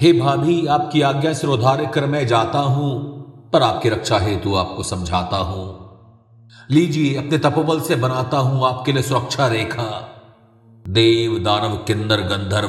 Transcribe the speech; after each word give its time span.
हे 0.00 0.12
भाभी, 0.12 0.66
आपकी 0.66 1.00
आज्ञा 1.00 1.32
से 1.32 1.46
रोधार्य 1.46 1.86
कर 1.86 2.06
मैं 2.06 2.26
जाता 2.26 2.58
हूँ, 2.58 3.00
पर 3.52 3.62
आपकी 3.62 3.88
रक्षा 3.88 4.18
हेतु 4.18 4.54
आपको 4.54 4.82
समझाता 4.82 5.36
हूँ। 5.36 5.88
लीजिए, 6.70 7.14
अपने 7.14 7.38
तपोबल 7.38 7.80
से 7.80 7.96
बनाता 7.96 8.38
हूँ 8.38 8.66
आपके 8.66 8.92
लिए 8.92 9.02
सुरक्षा 9.02 9.48
रेखा। 9.48 10.14
देव, 10.88 11.38
दानव, 11.38 11.76
किन्नर, 11.76 12.20
गंधर्व, 12.20 12.68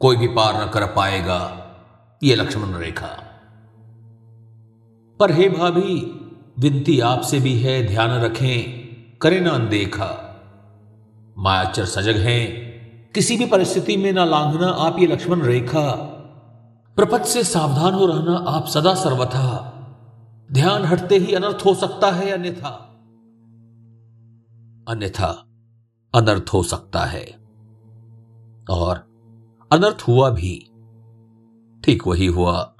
कोई 0.00 0.16
भी 0.16 0.28
पार 0.28 0.64
न 0.64 0.70
कर 0.70 0.86
पाएगा, 0.86 1.66
ये 2.22 2.34
लक्ष्मण 2.34 2.78
रेखा। 2.78 3.06
पर 5.20 5.32
हे 5.32 5.48
भाभी, 5.48 5.96
विनती 6.58 7.00
आपसे 7.00 7.40
भी 7.40 7.58
है, 7.58 7.86
ध्यान 7.86 8.10
रखें, 8.10 8.72
करें 9.18 9.40
ना 9.40 9.50
अनदेखा। 9.50 10.28
मायाचर 11.38 11.84
सजग 11.84 12.16
हैं, 12.16 12.48
किसी 13.12 13.36
भी 13.36 13.46
परिस्थिति 13.46 13.96
में 13.96 14.12
ना 14.12 14.24
लांघना 14.24 14.66
आप 14.66 14.98
ये 14.98 15.06
लक्ष्मण 15.06 15.42
रेखा। 15.42 16.11
प्रपंच 16.96 17.26
से 17.26 17.44
सावधान 17.44 17.94
हो 17.94 18.06
रहना 18.06 18.36
आप 18.36 18.66
सदा 18.66 18.94
सर्वथा। 18.94 19.68
ध्यान 20.52 20.84
हटते 20.84 21.18
ही 21.18 21.34
अनर्थ 21.34 21.66
हो 21.66 21.74
सकता 21.74 22.10
है, 22.10 22.30
अन्यथा। 22.30 22.68
अन्यथा 24.88 25.26
अनर्थ 26.14 26.44
हो 26.52 26.62
सकता 26.62 27.04
है। 27.04 27.24
और 28.70 28.96
अनर्थ 29.72 30.04
हुआ 30.08 30.30
भी, 30.30 30.58
ठीक 31.84 32.06
वही 32.06 32.26
हुआ, 32.26 32.74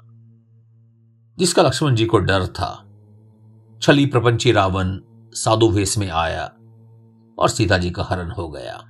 जिसका 1.37 1.61
लक्ष्मण 1.61 1.95
जी 1.95 2.05
को 2.05 2.19
डर 2.19 2.47
था। 2.47 2.85
छली 3.81 4.05
प्रपंची 4.05 4.51
रावण 4.51 4.99
साधु 5.33 5.69
वेश 5.69 5.97
में 5.97 6.09
आया 6.09 6.45
और 7.39 7.49
सीता 7.49 7.77
जी 7.77 7.91
का 7.91 8.03
हरण 8.03 8.31
हो 8.31 8.49
गया। 8.49 8.89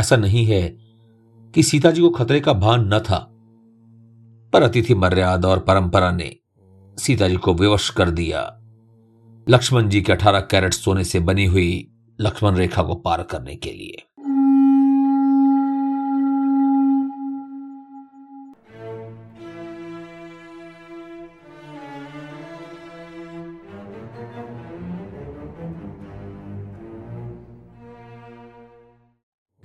ऐसा 0.00 0.16
नहीं 0.16 0.46
है 0.46 0.89
कि 1.54 1.62
सीता 1.62 1.90
जी 1.90 2.00
को 2.00 2.10
खतरे 2.10 2.40
का 2.40 2.52
भान 2.52 2.94
न 2.94 2.98
था। 2.98 3.26
पर 4.52 4.62
अतिथि 4.62 4.94
मर्यादा 4.94 5.48
और 5.48 5.58
परंपरा 5.58 6.10
ने 6.10 6.36
सीता 6.98 7.28
जी 7.28 7.36
को 7.36 7.54
विवश 7.54 7.90
कर 7.90 8.10
दिया। 8.10 8.40
लक्ष्मण 9.48 9.88
जी 9.88 10.02
के 10.02 10.12
अठारह 10.12 10.40
कैरेट 10.40 10.72
सोने 10.72 11.04
से 11.04 11.20
बनी 11.20 11.46
हुई 11.46 11.90
लक्ष्मण 12.20 12.54
रेखा 12.54 12.82
को 12.82 12.94
पार 12.94 13.22
करने 13.22 13.56
के 13.56 13.72
लिए। 13.72 14.06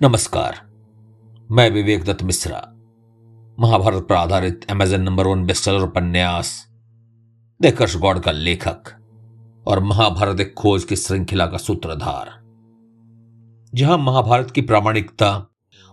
नमस्कार। 0.02 0.75
मैं 1.50 1.70
विवेक 1.70 2.04
दत्त 2.04 2.22
मिश्रा, 2.22 2.58
महाभारत 3.60 4.06
पर 4.08 4.14
आधारित 4.14 4.64
अमेजन 4.70 5.00
नंबर 5.00 5.26
वन 5.26 5.44
बेस्टसेलर 5.46 5.80
उपन्यास 5.80 6.48
देकर्ष 7.60 7.96
गौड़ 7.96 8.18
का 8.18 8.32
लेखक 8.32 8.88
और 9.66 9.80
महाभारत 9.80 10.40
एक 10.40 10.54
खोज 10.54 10.84
की 10.84 10.96
श्रृंखला 10.96 11.46
का 11.46 11.56
सूत्रधार। 11.56 12.30
जहाँ 13.74 13.98
महाभारत 13.98 14.50
की 14.50 14.60
प्रामाणिकता 14.60 15.30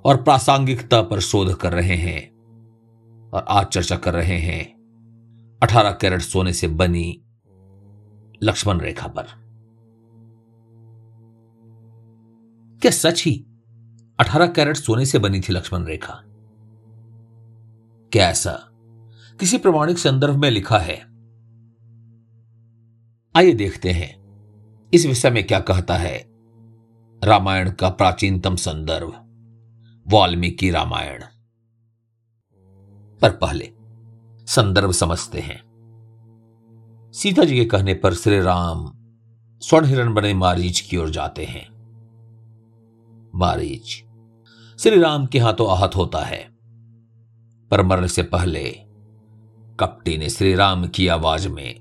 और 0.05 0.23
प्रासंगिकता 0.23 1.01
पर 1.01 1.19
शोध 1.19 1.55
कर 1.55 1.73
रहे 1.73 1.95
हैं 1.95 2.19
और 3.33 3.45
आज 3.49 3.65
चर्चा 3.65 3.95
कर 3.95 4.13
रहे 4.13 4.37
हैं, 4.37 4.63
अठारह 5.63 5.91
कैरेट 5.91 6.21
सोने 6.21 6.53
से 6.53 6.67
बनी 6.67 7.21
लक्ष्मण 8.43 8.79
रेखा 8.79 9.07
पर। 9.07 9.23
क्या 12.81 12.91
सच 12.91 13.23
ही 13.25 13.45
अठारह 14.19 14.47
कैरेट 14.47 14.75
सोने 14.75 15.05
से 15.05 15.19
बनी 15.19 15.41
थी 15.41 15.53
लक्ष्मण 15.53 15.85
रेखा। 15.85 16.21
क्या 18.11 18.29
ऐसा? 18.29 18.59
किसी 19.39 19.57
प्रमाणिक 19.57 19.97
संदर्भ 19.97 20.35
में 20.35 20.51
लिखा 20.51 20.77
है। 20.77 20.99
आइए 23.35 23.53
देखते 23.53 23.91
हैं, 23.91 24.23
इस 24.93 25.05
विषय 25.05 25.29
में 25.29 25.47
क्या 25.47 25.59
कहता 25.59 25.95
है। 25.95 26.25
रामायण 27.23 27.71
का 27.71 27.89
प्राचीनतम 27.89 28.55
संदर्भ, 28.55 29.13
वाल्मीकि 30.07 30.71
रामायण। 30.71 31.23
पर 33.21 33.31
पहले, 33.31 33.73
संदर्भ 34.45 34.91
समझते 34.91 35.39
हैं। 35.39 35.73
सीता 37.13 37.43
जी 37.43 37.55
के 37.55 37.65
कहने 37.65 37.93
पर 37.93 38.13
श्री 38.13 38.41
राम 38.41 38.93
स्वर्ण 39.59 39.85
हिरण 39.85 40.13
बने 40.13 40.33
मारीच 40.33 40.79
की 40.81 40.97
ओर 40.97 41.09
जाते 41.09 41.45
हैं। 41.45 41.72
मारीच 43.35 44.03
श्री 44.79 44.99
राम 44.99 45.25
के 45.25 45.39
हाथों 45.39 45.71
आहत 45.71 45.95
होता 45.95 46.19
है। 46.19 46.49
पर 47.71 47.83
मरने 47.83 48.07
से 48.07 48.23
पहले 48.23 48.71
कपटी 49.79 50.17
ने 50.17 50.29
श्री 50.29 50.55
राम 50.55 50.87
की 50.87 51.07
आवाज़ 51.07 51.49
में 51.49 51.79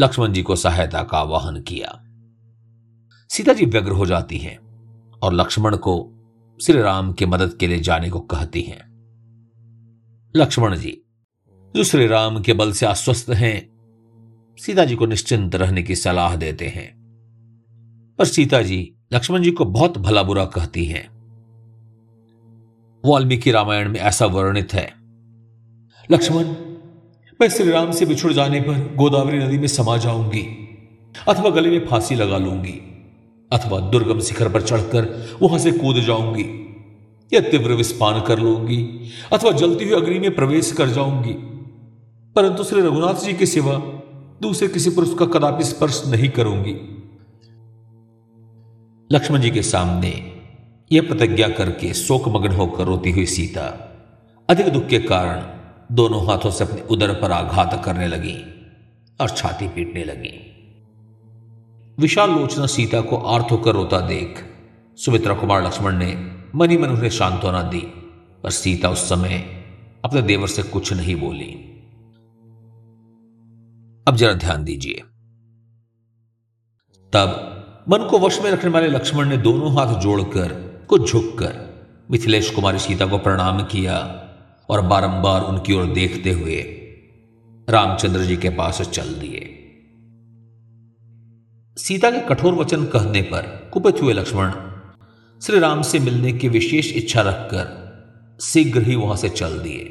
लक्ष्मण 0.00 0.32
जी 0.32 0.42
को 0.42 0.56
सहायता 0.56 1.02
का 1.02 1.18
आवाहन 1.18 1.62
किया। 1.62 2.04
सीता 3.28 3.52
जी 3.52 3.66
व्यग्र 3.66 3.90
हो 3.90 4.06
जाती 4.06 4.38
हैं 4.38 4.58
और 5.22 5.32
लक्ष्मण 5.32 5.76
को 5.76 6.12
श्री 6.62 6.82
राम 6.82 7.12
की 7.12 7.26
मदद 7.26 7.54
के 7.54 7.66
लिए 7.66 7.80
जाने 7.80 8.10
को 8.10 8.20
कहती 8.20 8.62
हैं। 8.62 8.92
लक्ष्मण 10.36 10.76
जी, 10.76 11.02
जो 11.76 11.84
श्री 11.84 12.06
राम 12.06 12.42
के 12.42 12.52
बल 12.52 12.72
से 12.72 12.86
आश्वस्त 12.86 13.30
हैं, 13.30 13.72
सीता 14.58 14.84
जी 14.84 14.96
को 14.96 15.06
निश्चिंत 15.06 15.54
रहने 15.54 15.82
की 15.82 15.96
सलाह 15.96 16.36
देते 16.36 16.68
हैं। 16.68 17.02
पर 18.18 18.24
सीता 18.24 18.62
जी 18.62 18.96
लक्ष्मण 19.14 19.42
जी 19.42 19.50
को 19.50 19.64
बहुत 19.64 19.98
भला 19.98 20.22
बुरा 20.22 20.44
कहती 20.44 20.84
हैं। 20.84 21.08
वाल्मीकि 23.04 23.50
रामायण 23.50 23.88
में 23.88 24.00
ऐसा 24.00 24.26
वर्णित 24.26 24.74
है। 24.74 24.92
लक्ष्मण, 26.10 26.44
मैं 27.40 27.48
श्री 27.48 27.70
राम 27.70 27.90
से 27.90 28.06
बिछुड़ 28.06 28.32
जाने 28.32 28.60
पर 28.60 28.94
गोदावरी 28.96 29.38
नदी 29.38 29.58
में 29.58 29.66
समा 29.66 29.96
जाऊँगी, 29.96 30.42
अथवा 31.28 31.50
गले 31.50 31.70
में 31.70 31.86
फांसी 31.86 32.14
लगा 32.14 32.38
लूँगी, 32.38 32.72
अथवा 33.52 33.80
दुर्गम 33.80 34.20
शिखर 34.20 34.48
पर 34.48 34.62
चढ़कर 34.62 35.36
वहाँ 35.42 35.58
से 35.58 35.72
कूद 35.72 35.96
जाऊँगी, 35.96 36.46
या 37.34 37.40
तीव्र 37.40 37.72
विस्पान 37.72 38.20
कर 38.20 38.38
लूँगी, 38.38 39.10
अथवा 39.32 39.52
जलती 39.52 39.84
हुई 39.84 40.00
अग्नि 40.00 40.18
में 40.18 40.34
प्रवेश 40.34 40.72
कर 40.72 40.88
जाऊँगी। 40.88 41.34
परंतु 42.36 42.64
श्री 42.64 42.80
रघुनाथ 42.80 43.14
जी 43.14 43.32
के 43.32 43.46
सिवा 43.46 43.74
दूसरे 44.42 44.68
किसी 44.68 44.90
पुरुष 44.90 45.14
का 45.14 45.26
कदापि 45.26 45.64
स्पर्श 45.64 46.02
नहीं 46.06 46.28
करूँगी। 46.28 46.91
लक्ष्मण 49.12 49.40
जी 49.40 49.50
के 49.50 49.62
सामने 49.62 50.40
यह 50.92 51.02
प्रतिज्ञा 51.02 51.48
करके 51.48 51.94
शोकमग्न 51.94 52.52
होकर 52.56 52.84
रोती 52.84 53.10
हुई 53.10 53.26
सीता। 53.26 53.64
अधिक 54.48 54.68
दुख 54.68 54.86
के 54.86 54.98
कारण 54.98 55.42
दोनों 55.94 56.26
हाथों 56.26 56.50
से 56.50 56.64
अपने 56.64 56.82
उदर 56.82 57.14
पर 57.14 57.32
आघात 57.32 57.82
करने 57.84 58.06
लगी 58.06 58.36
और 59.20 59.30
छाती 59.30 59.68
पीटने 59.68 60.04
लगी। 60.04 60.32
विशाल 61.98 62.30
लोचना 62.30 62.66
सीता 62.66 63.00
को 63.00 63.16
आर्थ 63.16 63.46
होकर 63.50 63.72
रोता 63.72 64.00
देख 64.00 64.44
सुमित्रा 64.96 65.34
कुमार 65.34 65.66
लक्ष्मण 65.66 65.96
ने 65.96 66.40
मनी 66.54 66.76
मन 66.76 66.88
उन्हें 66.88 67.10
सांत्वना 67.10 67.62
दी 67.62 67.82
पर 68.42 68.50
सीता 68.50 68.88
उस 68.88 69.08
समय 69.08 69.38
अपने 70.04 70.22
देवर 70.22 70.46
से 70.46 70.62
कुछ 70.62 70.92
नहीं 70.92 71.16
बोली। 71.16 71.54
अब 74.08 74.16
जरा 74.16 74.32
ध्यान 74.32 74.64
दीजिए। 74.64 75.02
तब 77.12 77.51
मन 77.88 78.06
को 78.10 78.18
वश 78.18 78.40
में 78.42 78.50
रखने 78.50 78.70
वाले 78.70 78.88
लक्ष्मण 78.88 79.28
ने 79.28 79.36
दोनों 79.36 79.72
हाथ 79.72 79.94
जोड़कर 80.00 80.48
को 80.88 80.98
झुककर, 80.98 81.54
मिथिलेश 82.10 82.50
कुमारी 82.50 82.78
सीता 82.78 83.06
को 83.06 83.18
प्रणाम 83.18 83.62
किया 83.62 83.96
और 84.68 84.80
बारंबार 84.80 85.42
उनकी 85.42 85.72
ओर 85.72 85.86
देखते 85.86 86.32
हुए 86.32 86.60
रामचंद्र 87.68 88.20
जी 88.20 88.36
के 88.36 88.50
पास 88.50 88.80
चल 88.80 89.14
दिए। 89.14 89.48
सीता 91.76 92.10
के 92.10 92.20
कठोर 92.20 92.54
वचन 92.54 92.84
कहने 92.84 93.22
पर 93.22 93.70
कुपित 93.72 94.02
हुए 94.02 94.12
लक्ष्मण 94.12 94.52
श्री 95.42 95.58
राम 95.58 95.82
से 95.82 95.98
मिलने 95.98 96.32
की 96.32 96.48
विशेष 96.48 96.92
इच्छा 96.92 97.20
रखकर 97.20 98.38
शीघ्र 98.40 98.82
ही 98.82 98.94
वहाँ 98.94 99.16
से 99.16 99.28
चल 99.28 99.58
दिए। 99.58 99.82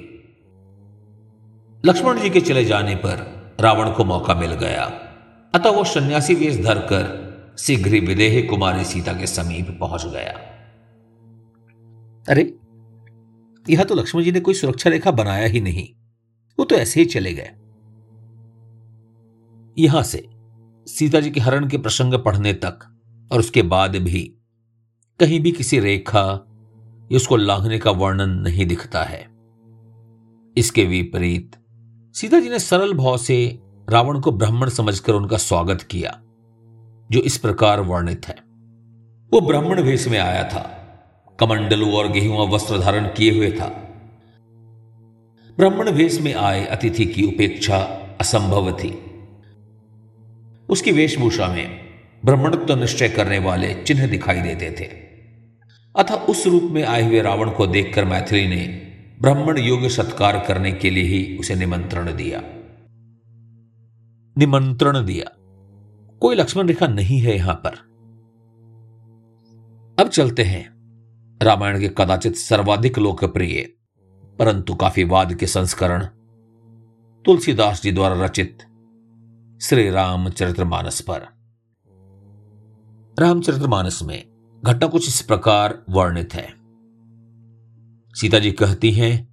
लक्ष्मण 1.85 2.19
जी 2.19 2.29
के 2.29 2.41
चले 2.41 2.65
जाने 2.65 2.95
पर 2.95 3.27
रावण 3.59 3.91
को 3.91 4.03
मौका 4.03 4.33
मिल 4.35 4.51
गया। 4.51 4.91
अतः 5.53 5.69
वो 5.69 5.83
सन्यासी 5.83 6.35
वेश 6.35 6.63
धरकर 6.63 7.20
शीघ्र 7.61 7.89
विदेह 7.89 8.47
कुमारी 8.49 8.83
सीता 8.83 9.13
के 9.13 9.27
समीप 9.27 9.77
पहुँच 9.79 10.05
गया। 10.05 10.31
अरे, 12.29 12.55
यह 13.69 13.83
तो 13.83 13.95
लक्ष्मण 13.95 14.23
जी 14.23 14.31
ने 14.31 14.39
कोई 14.39 14.53
सुरक्षा 14.53 14.89
रेखा 14.89 15.11
बनाया 15.11 15.47
ही 15.47 15.61
नहीं। 15.61 15.87
वो 16.59 16.65
तो 16.65 16.75
ऐसे 16.75 16.99
ही 16.99 17.05
चले 17.05 17.33
गए। 17.33 17.51
यहाँ 19.83 20.03
से 20.03 20.29
सीता 20.87 21.19
जी 21.19 21.31
के 21.31 21.39
हरण 21.39 21.67
के 21.67 21.77
प्रसंग 21.77 22.13
पढ़ने 22.13 22.53
तक 22.53 22.79
और 23.31 23.39
उसके 23.39 23.61
बाद 23.61 23.95
भी 23.95 24.35
कहीं 25.19 25.39
भी 25.39 25.51
किसी 25.51 25.79
रेखा 25.79 26.47
या 27.11 27.15
उसको 27.15 27.35
लांघने 27.35 27.79
का 27.79 27.91
वर्णन 27.91 28.29
नहीं 28.29 28.65
दिखता 28.65 29.03
है। 29.03 29.27
इसके 30.57 30.85
विपरीत 30.85 31.55
सीता 32.13 32.39
जी 32.39 32.49
ने 32.49 32.59
सरल 32.59 32.93
भाव 32.93 33.17
से 33.17 33.59
रावण 33.89 34.19
को 34.19 34.31
ब्राह्मण 34.31 34.69
समझकर 34.69 35.13
उनका 35.13 35.37
स्वागत 35.37 35.81
किया। 35.81 36.21
जो 37.11 37.19
इस 37.19 37.37
प्रकार 37.37 37.79
वर्णित 37.79 38.27
है। 38.27 38.35
वो 39.33 39.41
ब्राह्मण 39.41 39.81
वेश 39.81 40.07
में 40.07 40.19
आया 40.19 40.43
था। 40.43 40.77
कमंडलू 41.39 41.91
और 41.91 42.11
गेहूँ 42.11 42.49
वस्त्र 42.49 42.79
धारण 42.79 43.05
किए 43.05 43.31
हुए 43.31 43.51
था। 43.51 43.67
ब्राह्मण 45.57 45.89
वेश 45.89 46.21
में 46.21 46.33
आए 46.33 46.65
अतिथि 46.65 47.05
की 47.05 47.23
उपेक्षा 47.23 47.77
असंभव 48.21 48.71
थी। 48.71 48.89
उसकी 50.69 50.91
वेशभूषा 50.91 51.47
में 51.47 51.79
ब्राह्मणत्व 52.25 52.79
निश्चय 52.79 53.09
करने 53.09 53.39
वाले 53.39 53.73
चिन्ह 53.73 54.07
दिखाई 54.07 54.41
देते 54.41 54.71
थे। 54.79 54.85
अतः 55.95 56.15
उस 56.15 56.47
रूप 56.47 56.63
में 56.63 56.83
आए 56.83 57.03
हुए 57.03 57.21
रावण 57.21 57.49
को 57.49 57.67
देखकर 57.67 58.05
मैथिली 58.05 58.47
ने 58.47 58.91
ब्राह्मण 59.21 59.57
योग्य 59.57 59.89
सत्कार 59.89 60.45
करने 60.47 60.71
के 60.71 60.89
लिए 60.89 61.03
ही 61.03 61.37
उसे 61.37 61.55
निमंत्रण 61.55 62.15
दिया। 62.15 62.41
निमंत्रण 64.37 65.05
दिया। 65.05 65.40
कोई 66.21 66.35
लक्ष्मण 66.35 66.67
रेखा 66.67 66.87
नहीं 66.87 67.19
है 67.19 67.35
यहाँ 67.35 67.55
पर। 67.55 67.75
अब 69.99 70.09
चलते 70.09 70.43
हैं। 70.43 70.63
रामायण 71.41 71.79
के 71.79 71.89
कदाचित 71.97 72.35
सर्वाधिक 72.35 72.99
लोकप्रिय, 72.99 73.61
परंतु 74.39 74.75
काफ़ी 74.75 75.03
वाद 75.03 75.33
के 75.33 75.47
संस्करण, 75.47 76.05
तुलसीदास 77.25 77.81
जी 77.81 77.91
द्वारा 77.91 78.23
रचित 78.25 78.57
श्री 79.61 79.89
रामचरितमानस 79.89 81.01
पर। 81.01 81.25
रामचरितमानस 83.19 83.99
में 84.03 84.23
घटना 84.63 84.87
कुछ 84.87 85.07
इस 85.07 85.21
प्रकार 85.21 85.83
वर्णित 85.89 86.33
है। 86.33 86.47
सीता 88.13 88.39
जी 88.39 88.51
कहती 88.51 88.91
हैं, 88.91 89.25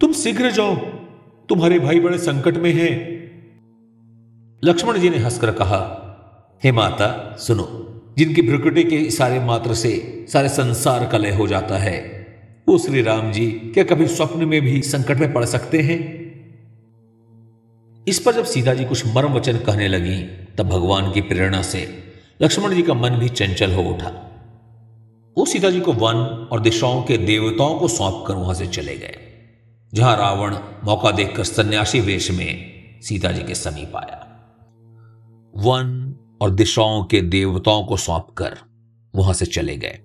तुम 0.00 0.12
शीघ्र 0.12 0.50
जाओ। 0.50 0.76
तुम्हारे 1.48 1.78
भाई 1.78 2.00
बड़े 2.00 2.18
संकट 2.18 2.56
में 2.56 2.72
हैं। 2.72 3.09
लक्ष्मण 4.62 4.98
जी 4.98 5.10
ने 5.10 5.18
हंसकर 5.18 5.50
कहा, 5.50 5.76
हे 6.62 6.72
माता, 6.72 7.36
सुनो, 7.40 7.64
जिनकी 8.18 8.42
भ्रकुटी 8.42 8.82
के 8.84 8.96
इशारे 8.96 9.38
मात्र 9.40 9.74
से 9.74 9.92
सारे 10.32 10.48
संसार 10.48 11.06
का 11.06 11.18
लय 11.18 11.30
हो 11.30 11.46
जाता 11.46 11.78
है, 11.78 11.98
वो 12.68 12.76
श्री 12.78 13.02
राम 13.02 13.32
जी 13.32 13.46
क्या 13.74 13.84
कभी 13.84 14.06
स्वप्न 14.06 14.44
में 14.44 14.60
भी 14.62 14.82
संकट 14.82 15.18
में 15.18 15.32
पड़ 15.32 15.44
सकते 15.44 15.80
हैं? 15.80 15.98
इस 18.06 18.18
पर 18.18 18.34
जब 18.34 18.44
सीता 18.44 18.74
जी 18.74 18.84
कुछ 18.84 19.06
मर्म 19.06 19.32
वचन 19.32 19.58
कहने 19.58 19.88
लगी, 19.88 20.20
तब 20.58 20.68
भगवान 20.68 21.10
की 21.12 21.20
प्रेरणा 21.20 21.62
से 21.62 21.88
लक्ष्मण 22.42 22.74
जी 22.74 22.82
का 22.82 22.94
मन 22.94 23.18
भी 23.18 23.28
चंचल 23.28 23.72
हो 23.72 23.82
उठा। 23.82 24.12
वो 25.36 25.44
सीता 25.46 25.70
जी 25.70 25.80
को 25.80 25.92
वन 25.92 26.48
और 26.52 26.60
दिशाओं 26.60 27.02
के 27.02 27.16
देवताओं 27.16 27.78
को 27.78 27.88
सौंप 27.88 28.24
कर 28.28 28.34
वहाँ 28.34 28.54
से 28.54 28.66
चले 28.66 28.96
गए, 28.96 29.16
जहाँ 29.92 30.16
रावण 30.16 30.56
मौका 30.84 31.10
देखकर 31.10 31.44
सन्यासी 31.44 32.00
वेश 32.00 32.30
में 32.30 33.00
सीता 33.02 33.32
जी 33.32 33.42
के 33.42 33.54
समीप 33.54 33.96
आया। 33.96 34.26
वन 35.54 36.14
और 36.42 36.50
दिशाओं 36.50 37.04
के 37.04 37.20
देवताओं 37.20 37.84
को 37.84 37.96
सौंप 37.96 38.26
कर 38.38 38.58
वहाँ 39.14 39.34
से 39.34 39.46
चले 39.46 39.76
गए। 39.76 40.00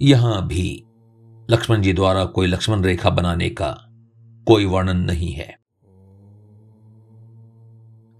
यहाँ 0.00 0.46
भी 0.46 0.84
लक्ष्मण 1.50 1.82
जी 1.82 1.92
द्वारा 1.92 2.24
कोई 2.24 2.46
लक्ष्मण 2.46 2.82
रेखा 2.82 3.10
बनाने 3.10 3.50
का 3.50 3.70
कोई 4.46 4.64
वर्णन 4.64 4.96
नहीं 4.96 5.32
है। 5.32 5.58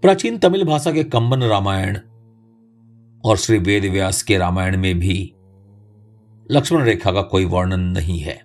प्राचीन 0.03 0.37
तमिल 0.37 0.63
भाषा 0.63 0.91
के 0.91 1.03
कंबन 1.03 1.43
रामायण 1.43 1.97
और 3.25 3.37
श्री 3.37 3.57
वेद 3.57 3.85
व्यास 3.85 4.23
के 4.23 4.37
रामायण 4.37 4.77
में 4.77 4.99
भी 4.99 5.33
लक्ष्मण 6.51 6.83
रेखा 6.83 7.11
का 7.11 7.21
कोई 7.21 7.45
वर्णन 7.45 7.79
नहीं 7.79 8.19
है। 8.19 8.35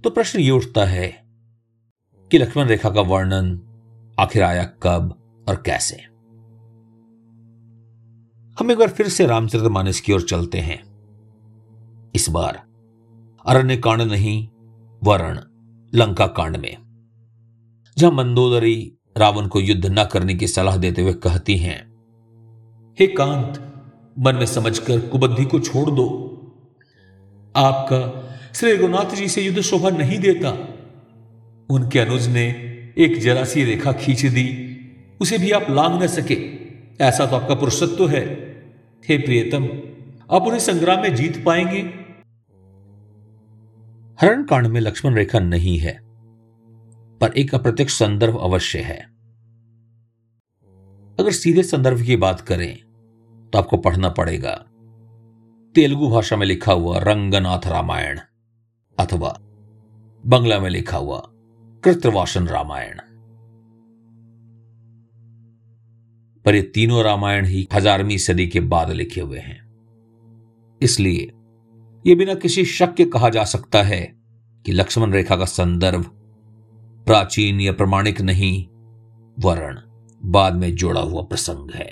तो 0.00 0.10
प्रश्न 0.10 0.40
ये 0.40 0.50
उठता 0.50 0.84
है 0.84 1.08
कि 2.30 2.38
लक्ष्मण 2.38 2.66
रेखा 2.66 2.90
का 2.90 3.00
वर्णन 3.00 3.60
आखिर 4.18 4.42
आया 4.42 4.64
कब 4.82 5.14
और 5.48 5.62
कैसे? 5.66 5.96
हम 8.58 8.70
एक 8.70 8.78
बार 8.78 8.88
फिर 8.88 9.08
से 9.08 9.26
रामचरित 9.26 9.64
मानस 9.64 10.00
की 10.00 10.12
ओर 10.12 10.22
चलते 10.22 10.58
हैं। 10.58 10.82
इस 12.14 12.28
बार 12.30 12.62
अरण्य 13.46 13.76
कांड 13.76 14.02
नहीं, 14.02 14.48
वरण, 15.04 15.40
लंका 15.94 16.26
कांड 16.26 16.56
में। 16.56 16.76
जहाँ 17.98 18.12
मंदोदरी 18.12 18.98
रावण 19.18 19.46
को 19.46 19.60
युद्ध 19.60 19.86
न 19.86 20.04
करने 20.04 20.34
की 20.34 20.46
सलाह 20.46 20.76
देते 20.76 21.02
हुए 21.02 21.12
कहती 21.12 21.56
हैं, 21.56 21.78
हे 23.00 23.06
कांत, 23.06 23.58
मन 24.18 24.34
में 24.34 24.46
समझकर 24.46 25.00
कुबद्धि 25.08 25.44
को 25.44 25.60
छोड़ 25.60 25.90
दो। 25.90 26.06
आपका 27.56 28.00
श्री 28.54 28.72
रघुनाथ 28.72 29.14
जी 29.14 29.28
से 29.28 29.42
युद्ध 29.42 29.60
शोभा 29.60 29.90
नहीं 29.90 30.18
देता। 30.18 30.50
उनके 31.70 31.98
अनुज 31.98 32.26
ने 32.28 32.71
एक 32.98 33.18
जरा 33.20 33.44
सी 33.44 33.64
रेखा 33.64 33.92
खींच 33.92 34.24
दी। 34.26 34.46
उसे 35.20 35.38
भी 35.38 35.50
आप 35.50 35.66
लांग 35.70 36.02
न 36.02 36.06
सके। 36.06 36.36
ऐसा 37.00 37.26
तो 37.26 37.36
आपका 37.36 37.54
पुरुषत्व 37.54 38.08
है। 38.08 38.24
हे 39.08 39.18
प्रियतम, 39.18 39.64
आप 40.30 40.42
उन्हें 40.42 40.60
संग्राम 40.60 41.02
में 41.02 41.14
जीत 41.14 41.44
पाएँगे। 41.44 41.80
हरण 44.20 44.42
कांड 44.44 44.66
में 44.66 44.80
लक्ष्मण 44.80 45.14
रेखा 45.14 45.38
नहीं 45.38 45.78
है, 45.78 45.98
पर 47.18 47.32
एक 47.36 47.54
अप्रत्यक्ष 47.54 47.98
संदर्भ 47.98 48.38
अवश्य 48.38 48.78
है। 48.78 48.98
अगर 51.18 51.30
सीधे 51.30 51.62
संदर्भ 51.62 52.02
की 52.02 52.16
बात 52.16 52.40
करें 52.40 52.76
तो 53.50 53.58
आपको 53.58 53.76
पढ़ना 53.76 54.08
पड़ेगा। 54.08 54.54
तेलुगु 55.74 56.08
भाषा 56.10 56.36
में 56.36 56.46
लिखा 56.46 56.72
हुआ 56.72 56.98
रंगनाथ 56.98 57.66
रामायण, 57.66 58.20
अथवा 58.98 59.36
बंगला 60.24 60.58
में 60.60 60.70
लिखा 60.70 60.96
हुआ 60.96 61.31
कृतवासन 61.84 62.46
रामायण। 62.46 62.98
पर 66.44 66.54
ये 66.54 66.62
तीनों 66.74 67.02
रामायण 67.04 67.46
ही 67.46 67.66
हजारवीं 67.72 68.18
सदी 68.18 68.46
के 68.46 68.60
बाद 68.62 68.90
लिखे 68.90 69.20
हुए 69.20 69.38
हैं। 69.38 69.60
इसलिए 70.80 71.30
यह 72.04 72.16
बिना 72.16 72.34
किसी 72.34 72.64
शक 72.64 72.94
के 72.94 73.04
कहा 73.04 73.28
जा 73.28 73.44
सकता 73.44 73.82
है 73.82 74.00
कि 74.64 74.72
लक्ष्मण 74.72 75.12
रेखा 75.12 75.36
का 75.36 75.44
संदर्भ 75.44 76.04
प्राचीन 77.06 77.60
या 77.60 77.72
प्रमाणिक 77.72 78.20
नहीं, 78.20 78.66
वर्ण 79.36 79.78
बाद 80.20 80.56
में 80.56 80.74
जोड़ा 80.74 81.00
हुआ 81.00 81.22
प्रसंग 81.22 81.70
है 81.70 81.90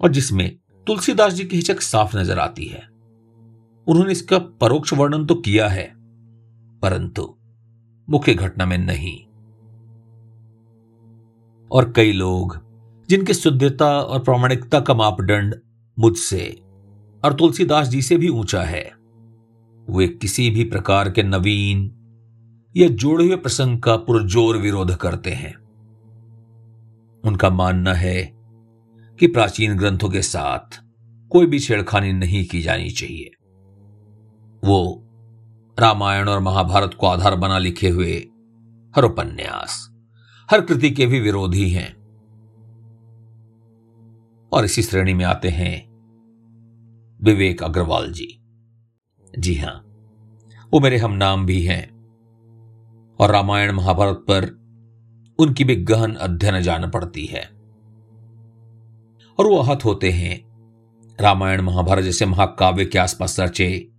और 0.00 0.10
जिसमें 0.10 0.50
तुलसीदास 0.86 1.32
जी 1.32 1.44
की 1.44 1.56
हिचक 1.56 1.80
साफ़ 1.80 2.16
नज़र 2.16 2.38
आती 2.38 2.66
है। 2.66 2.86
उन्होंने 3.86 4.12
इसका 4.12 4.38
परोक्ष 4.38 4.92
वर्णन 4.92 5.26
तो 5.26 5.34
किया 5.36 5.68
है, 5.68 5.86
परंतु 6.82 7.34
मुख्य 8.10 8.34
घटना 8.34 8.66
में 8.66 8.78
नहीं। 8.78 9.24
और 11.70 11.92
कई 11.96 12.12
लोग, 12.12 12.58
जिनकी 13.08 13.34
शुद्धता 13.34 14.00
और 14.00 14.20
प्रामाणिकता 14.20 14.80
का 14.80 14.94
मापदंड 14.94 15.54
मुझसे 15.98 16.62
और 17.24 17.32
तुलसीदास 17.32 17.88
जी 17.88 18.02
से 18.02 18.16
भी 18.16 18.28
ऊँचा 18.28 18.62
है, 18.62 18.92
वे 19.90 20.08
किसी 20.08 20.50
भी 20.50 20.64
प्रकार 20.64 21.10
के 21.10 21.22
नवीन 21.22 21.94
या 22.76 22.88
जोड़े 22.88 23.26
हुए 23.26 23.36
प्रसंग 23.36 23.78
का 23.78 23.96
पुरजोर 23.96 24.56
विरोध 24.56 24.96
करते 24.96 25.30
हैं। 25.30 25.54
उनका 27.24 27.50
मानना 27.50 27.94
है 27.94 28.32
कि 29.18 29.26
प्राचीन 29.26 29.76
ग्रंथों 29.76 30.08
के 30.08 30.22
साथ 30.22 30.80
कोई 31.28 31.46
भी 31.46 31.58
छेड़खानी 31.58 32.12
नहीं 32.12 32.44
की 32.44 32.60
जानी 32.62 32.90
चाहिए। 32.90 33.30
वो 34.64 35.07
रामायण 35.80 36.28
और 36.28 36.40
महाभारत 36.40 36.94
को 36.94 37.06
आधार 37.06 37.34
बना 37.34 37.58
लिखे 37.58 37.88
हुए 37.88 38.14
हर 38.96 39.04
उपन्यास, 39.04 39.90
हर 40.50 40.60
कृति 40.60 40.90
के 40.90 41.06
भी 41.06 41.20
विरोधी 41.20 41.70
हैं। 41.70 41.96
और 44.52 44.64
इसी 44.64 44.82
श्रेणी 44.82 45.14
में 45.14 45.24
आते 45.24 45.48
हैं 45.48 45.74
विवेक 47.22 47.62
अग्रवाल 47.62 48.12
जी। 48.12 48.28
जी 49.38 49.54
हाँ, 49.54 49.84
वो 50.72 50.80
मेरे 50.80 50.96
हम 50.96 51.12
नाम 51.12 51.46
भी 51.46 51.62
हैं 51.62 51.82
और 53.20 53.30
रामायण 53.30 53.72
महाभारत 53.72 54.24
पर 54.30 54.44
उनकी 55.38 55.64
भी 55.64 55.76
गहन 55.76 56.14
अध्ययन 56.14 56.60
जान 56.60 56.90
पड़ती 56.90 57.26
है। 57.26 57.44
और 59.38 59.46
वो 59.46 59.58
आहत 59.58 59.84
होते 59.84 60.10
हैं 60.10 60.48
रामायण 61.20 61.60
महाभारत 61.60 62.04
जैसे 62.04 62.26
महाकाव्य 62.26 62.84
के 62.84 62.98
आसपास 62.98 63.40
रचे 63.40 63.90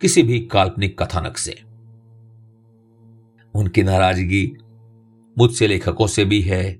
किसी 0.00 0.22
भी 0.22 0.40
काल्पनिक 0.40 1.02
कथानक 1.02 1.36
से। 1.36 1.52
उनकी 3.54 3.82
नाराज़गी 3.82 4.56
मुझसे 5.38 5.66
लेखकों 5.66 6.06
से 6.06 6.24
भी 6.24 6.40
है, 6.40 6.78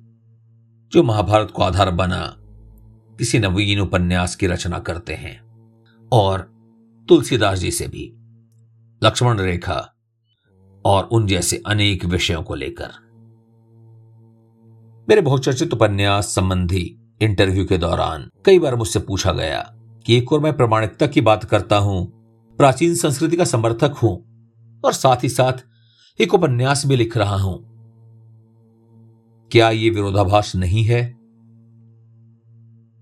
जो 0.92 1.02
महाभारत 1.02 1.50
को 1.50 1.62
आधार 1.62 1.90
बना 1.90 2.37
किसी 3.18 3.38
नवीन 3.38 3.80
उपन्यास 3.80 4.37
की 4.37 4.47
रचना 4.47 4.78
करते 4.78 5.14
हैं, 5.14 5.40
और 6.12 6.40
तुलसीदास 7.09 7.59
जी 7.59 7.71
से 7.71 7.87
भी, 7.87 8.04
लक्ष्मण 9.02 9.38
रेखा 9.38 9.94
और 10.85 11.04
उन 11.04 11.26
जैसे 11.26 11.62
अनेक 11.66 12.04
विषयों 12.04 12.42
को 12.42 12.54
लेकर। 12.54 12.90
मेरे 15.09 15.21
बहुचर्चित 15.21 15.73
उपन्यास 15.73 16.35
संबंधी 16.35 17.00
इंटरव्यू 17.23 17.64
के 17.64 17.78
दौरान 17.78 18.30
कई 18.44 18.59
बार 18.59 18.76
मुझसे 18.76 18.99
पूछा 18.99 19.33
गया 19.33 19.61
कि 20.06 20.16
एक 20.16 20.33
और 20.33 20.40
मैं 20.40 20.56
प्रमाणिकता 20.56 21.06
की 21.06 21.21
बात 21.21 21.44
करता 21.44 21.76
हूँ 21.76 22.24
प्राचीन 22.58 22.94
संस्कृति 22.94 23.37
का 23.37 23.44
समर्थक 23.44 23.94
हूँ 24.02 24.14
और 24.84 24.92
साथ 24.92 25.23
ही 25.23 25.28
साथ 25.28 25.64
एक 26.18 26.34
उपन्यास 26.34 26.87
भी 26.87 26.96
लिख 26.96 27.16
रहा 27.16 27.37
हूँ। 27.37 27.58
क्या 29.50 29.70
यह 29.70 29.92
विरोधाभास 29.92 30.54
नहीं 30.56 30.84
है? 30.84 31.04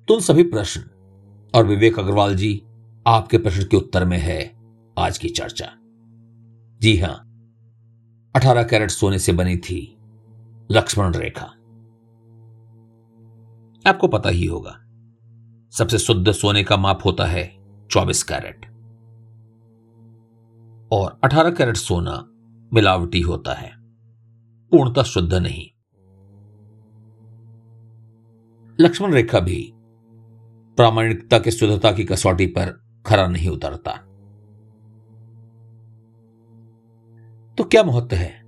तो 0.08 0.14
उन 0.14 0.20
सभी 0.20 0.42
प्रश्न 0.44 0.82
और 1.54 1.66
विवेक 1.66 1.98
अग्रवाल 1.98 2.34
जी 2.36 2.62
आपके 3.06 3.38
प्रश्न 3.38 3.64
के 3.64 3.76
उत्तर 3.76 4.04
में 4.04 4.18
है 4.18 4.40
आज 4.96 5.18
की 5.18 5.28
चर्चा। 5.28 5.66
जी 6.80 6.96
हाँ, 6.98 7.14
अठारह 8.34 8.62
कैरेट 8.62 8.90
सोने 8.90 9.18
से 9.18 9.32
बनी 9.32 9.56
थी 9.58 9.80
लक्ष्मण 10.70 11.14
रेखा। 11.14 11.46
आपको 13.84 14.08
पता 14.08 14.28
ही 14.28 14.46
होगा, 14.46 14.78
सबसे 15.72 15.98
शुद्ध 15.98 16.32
सोने 16.32 16.64
का 16.64 16.76
माप 16.76 17.04
होता 17.04 17.26
है 17.26 17.50
चौबीस 17.90 18.22
कैरेट। 18.22 18.71
और 20.92 21.20
अठारह 21.24 21.50
कैरेट 21.50 21.76
सोना 21.76 22.28
मिलावटी 22.72 23.20
होता 23.20 23.54
है। 23.54 23.72
पूर्णतः 24.70 25.02
शुद्ध 25.02 25.34
नहीं। 25.34 25.68
लक्ष्मण 28.80 29.12
रेखा 29.12 29.40
भी 29.40 29.72
प्रामाणिकता 30.76 31.38
की 31.38 31.50
शुद्धता 31.50 31.92
की 31.92 32.04
कसौटी 32.04 32.46
पर 32.46 32.84
खरा 33.06 33.26
नहीं 33.26 33.48
उतरता। 33.48 33.92
तो 37.54 37.64
क्या 37.64 37.82
महत्व 37.82 38.16
है 38.16 38.42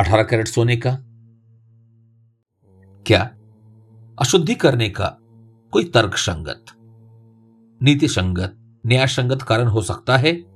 अठारह 0.00 0.22
कैरेट 0.22 0.48
सोने 0.48 0.76
का? 0.76 0.98
क्या 3.06 3.22
अशुद्धि 4.18 4.54
करने 4.54 4.90
का 4.90 5.18
कोई 5.72 5.84
तर्क 5.84 6.14
संगत 6.14 6.64
नीति 7.82 8.08
संगत 8.08 8.80
न्याय 8.86 9.06
संगत 9.06 9.42
कारण 9.42 9.66
हो 9.66 9.82
सकता 9.82 10.16
है? 10.16 10.53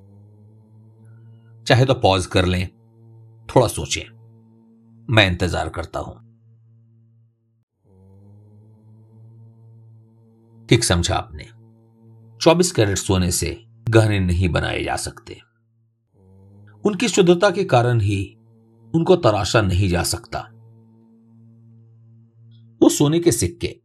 चाहे 1.69 1.85
तो 1.85 1.95
पॉज 1.95 2.27
कर 2.27 2.45
लें, 2.45 2.69
थोड़ा 3.47 3.67
सोचें। 3.67 4.03
मैं 5.11 5.31
इंतज़ार 5.31 5.69
करता 5.69 6.01
हूँ। 6.01 6.15
ठीक 10.69 10.85
समझा 10.85 11.15
आपने। 11.17 11.45
24 12.41 12.73
कैरेट 12.73 12.99
सोने 12.99 13.31
से 13.31 13.65
गहने 13.89 14.21
नहीं 14.21 14.49
बनाए 14.49 14.83
जा 14.85 14.97
सकते। 14.97 15.41
उनकी 16.85 17.09
शुद्धता 17.09 17.51
के 17.51 17.65
कारण 17.65 18.01
ही 18.01 18.37
उनको 18.95 19.17
तराशा 19.17 19.61
नहीं 19.61 19.89
जा 19.89 20.03
सकता। 20.03 20.39
वो 22.83 22.89
सोने 22.89 23.21
के 23.21 23.33
सिक्के, 23.33 23.81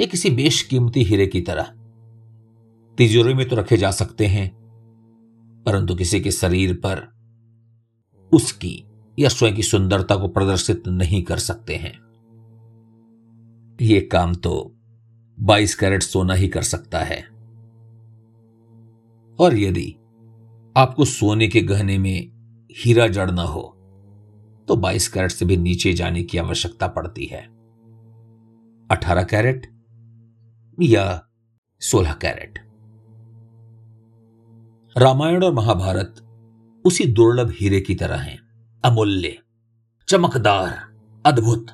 एक 0.00 0.10
किसी 0.10 0.30
बेशकीमती 0.30 1.02
हीरे 1.02 1.26
की 1.26 1.40
तरह, 1.40 1.64
तिजोरी 2.98 3.34
में 3.34 3.48
तो 3.48 3.56
रखे 3.56 3.76
जा 3.76 3.90
सकते 3.90 4.26
हैं 4.26 4.63
परंतु 5.66 5.94
किसी 5.94 6.20
के 6.20 6.30
शरीर 6.30 6.74
पर 6.86 7.14
उसकी 8.32 8.84
या 9.18 9.28
स्वयं 9.28 9.54
की 9.56 9.62
सुंदरता 9.62 10.16
को 10.16 10.28
प्रदर्शित 10.28 10.82
नहीं 10.88 11.22
कर 11.22 11.38
सकते 11.38 11.76
हैं। 11.76 12.04
यह 13.80 14.08
काम 14.12 14.34
तो 14.34 14.74
22 15.40 15.74
कैरेट 15.74 16.02
सोना 16.02 16.34
ही 16.34 16.48
कर 16.48 16.62
सकता 16.62 16.98
है। 16.98 17.22
और 19.38 19.54
यदि 19.54 19.94
आपको 20.76 21.04
सोने 21.04 21.48
के 21.48 21.60
गहने 21.60 21.98
में 21.98 22.30
हीरा 22.76 23.08
जड़ना 23.08 23.42
हो 23.42 23.70
तो 24.68 24.76
22 24.76 25.08
कैरेट 25.08 25.30
से 25.30 25.44
भी 25.44 25.56
नीचे 25.56 25.92
जाने 25.92 26.22
की 26.22 26.38
आवश्यकता 26.38 26.86
पड़ती 26.86 27.24
है। 27.24 27.42
18 28.90 29.22
कैरेट 29.22 29.74
या 30.82 31.28
16 31.80 32.12
कैरेट। 32.12 32.73
रामायण 34.96 35.44
और 35.44 35.52
महाभारत 35.52 36.16
उसी 36.84 37.04
दुर्लभ 37.04 37.52
हीरे 37.60 37.80
की 37.80 37.94
तरह 37.94 38.16
हैं। 38.16 38.38
अमूल्य, 38.84 39.38
चमकदार, 40.08 41.00
अद्भुत। 41.26 41.66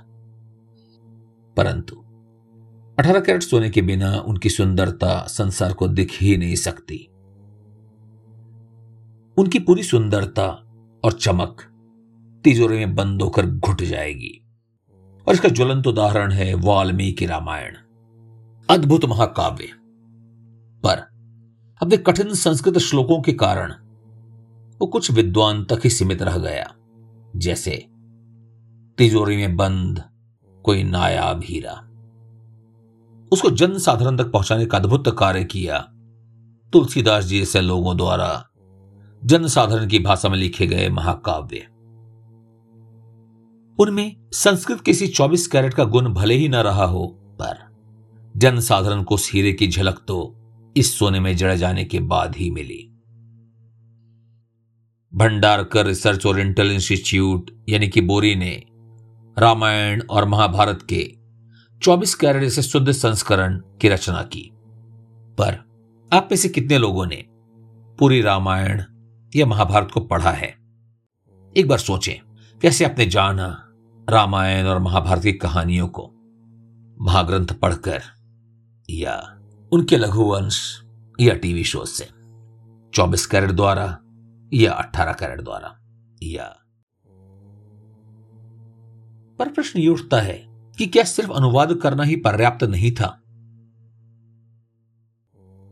परंतु 1.57 1.97
18 2.99 3.21
कैरेट 3.21 3.43
सोने 3.43 3.71
के 3.71 3.83
बिना 3.83 4.19
उनकी 4.19 4.51
सुंदरता 4.51 5.23
संसार 5.23 5.73
को 5.73 5.89
दिख 5.89 6.23
ही 6.23 6.37
नहीं 6.37 6.57
सकती। 6.57 7.09
उनकी 9.39 9.59
पूरी 9.59 9.83
सुंदरता 9.83 10.49
और 11.05 11.13
चमक 11.13 11.63
तिजोरी 12.45 12.77
में 12.77 12.95
बंद 12.95 13.23
होकर 13.23 13.47
घुट 13.47 13.83
जाएगी। 13.83 14.45
और 15.29 15.35
इसका 15.35 15.49
ज्वलंत 15.49 15.87
उदाहरण 15.87 16.33
है 16.33 16.55
वाल्मीकि 16.55 17.27
रामायण। 17.27 17.75
अद्भुत 18.71 19.05
महाकाव्य। 19.05 19.65
पर 20.83 21.10
अपने 21.83 21.97
कठिन 21.97 22.35
संस्कृत 22.35 22.79
श्लोकों 22.79 23.23
के 23.23 23.33
कारण, 23.33 23.73
वो 24.81 24.87
कुछ 24.87 25.11
विद्वान 25.11 25.65
तक 25.65 25.81
ही 25.85 25.91
सीमित 25.91 26.23
रह 26.23 26.39
गया। 26.39 26.75
जैसे, 27.37 27.87
तिजोरी 28.99 29.37
में 29.37 29.57
बंद, 29.57 30.05
कोई 30.65 30.83
नायाब 30.83 31.41
हीरा 31.45 31.87
उसको 33.33 33.51
जन 33.51 33.79
साधारण 33.79 34.17
तक 34.17 34.31
पहुँचाने 34.31 34.67
का 34.67 34.79
अद्भुत 34.79 35.19
कार्य 35.19 35.45
किया। 35.45 35.79
तुलसीदास 36.73 37.25
जी 37.25 37.39
जैसे 37.39 37.61
लोगों 37.61 37.97
द्वारा 37.97 38.49
जनसाधारण 39.25 39.89
की 39.89 39.99
भाषा 39.99 40.29
में 40.29 40.39
लिखे 40.39 40.67
गए 40.67 40.89
महाकाव्य। 40.89 41.67
उनमें 43.79 44.17
संस्कृत 44.33 44.81
किसी 44.81 45.07
24 45.07 45.47
कैरेट 45.47 45.75
का 45.75 45.85
गुण 45.85 46.13
भले 46.13 46.35
ही 46.35 46.49
न 46.49 46.55
रहा 46.55 46.85
हो, 46.85 47.07
पर 47.23 47.77
जनसाधारण 48.37 49.03
को 49.03 49.15
हीरे 49.15 49.53
की 49.53 49.69
झलक 49.69 50.05
तो 50.09 50.37
इस 50.77 50.99
सोने 50.99 51.21
में 51.21 51.37
जड़ 51.37 51.55
जाने 51.55 51.85
के 51.85 52.01
बाद 52.01 52.37
ही 52.37 52.51
मिली। 52.51 52.87
भंडारकर 55.15 55.87
रिसर्च 55.87 56.27
ओरिएंटल 56.27 56.71
इंस्टीट्यूट, 56.71 57.51
यानी 57.69 57.89
कि 57.89 58.01
बोरी 58.01 58.35
ने, 58.35 58.65
रामायण 59.39 60.03
और 60.11 60.29
महाभारत 60.29 60.87
के 60.93 61.15
24 61.83 62.15
कैरेट 62.15 62.51
से 62.51 62.63
शुद्ध 62.63 62.93
संस्करण 62.93 63.59
की 63.59 63.89
रचना 63.89 64.23
की। 64.23 64.51
पर 65.39 65.53
आप 66.13 66.29
में 66.33 66.37
से 66.37 66.49
कितने 66.49 66.79
लोगों 66.79 67.07
ने 67.07 67.25
पूरी 67.99 68.23
रामायण 68.23 68.83
या 69.37 69.47
महाभारत 69.47 69.89
को 69.95 70.01
पढ़ा 70.01 70.31
है? 70.31 70.57
एक 71.57 71.69
बार 71.69 71.79
सोचें, 71.79 72.15
कैसे 72.61 72.85
आपने 72.85 73.07
जाना 73.07 73.67
रामायण 74.11 74.67
और 74.67 74.79
महाभारत 74.79 75.23
की 75.23 75.33
कहानियों 75.33 75.89
को? 75.89 76.13
महाग्रंथ 77.01 77.47
पढ़कर 77.47 78.03
या 78.91 79.40
उनके 79.73 79.97
लघुवंश 79.97 80.85
या 81.21 81.35
टीवी 81.35 81.65
शो 81.65 81.85
से। 81.85 82.09
24 82.95 83.27
कैरेट 83.27 83.51
द्वारा 83.51 83.99
या 84.55 84.73
18 84.73 85.13
कैरेट 85.13 85.41
द्वारा 85.41 85.79
या। 86.23 86.57
पर 89.39 89.49
प्रश्न 89.49 89.81
ये 89.81 89.89
उठता 89.89 90.21
है 90.21 90.47
कि 90.79 90.87
क्या 90.87 91.05
सिर्फ़ 91.05 91.33
अनुवाद 91.33 91.75
करना 91.75 92.03
ही 92.03 92.17
पर्याप्त 92.17 92.65
नहीं 92.65 92.93
था? 92.93 93.21